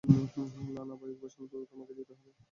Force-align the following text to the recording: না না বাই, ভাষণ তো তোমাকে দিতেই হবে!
না 0.75 0.81
না 0.89 0.95
বাই, 0.99 1.13
ভাষণ 1.21 1.43
তো 1.51 1.57
তোমাকে 1.71 1.93
দিতেই 1.97 2.17
হবে! 2.17 2.29